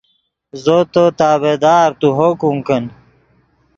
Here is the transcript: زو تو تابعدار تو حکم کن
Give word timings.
زو 0.63 0.77
تو 0.93 1.03
تابعدار 1.19 1.89
تو 1.99 2.07
حکم 2.17 2.55
کن 2.67 2.83